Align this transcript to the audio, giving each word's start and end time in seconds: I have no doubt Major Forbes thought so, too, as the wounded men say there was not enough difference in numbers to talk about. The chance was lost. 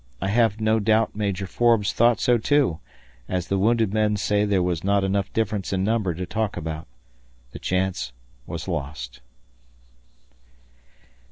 I 0.19 0.29
have 0.29 0.59
no 0.59 0.79
doubt 0.79 1.15
Major 1.15 1.45
Forbes 1.45 1.93
thought 1.93 2.19
so, 2.19 2.39
too, 2.39 2.79
as 3.29 3.49
the 3.49 3.59
wounded 3.59 3.93
men 3.93 4.17
say 4.17 4.45
there 4.45 4.63
was 4.63 4.83
not 4.83 5.03
enough 5.03 5.31
difference 5.31 5.71
in 5.73 5.83
numbers 5.83 6.17
to 6.17 6.25
talk 6.25 6.57
about. 6.57 6.87
The 7.51 7.59
chance 7.59 8.11
was 8.47 8.67
lost. 8.67 9.21